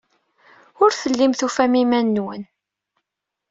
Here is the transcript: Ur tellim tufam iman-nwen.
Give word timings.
Ur 0.83 0.91
tellim 0.99 1.33
tufam 1.39 1.73
iman-nwen. 1.81 2.43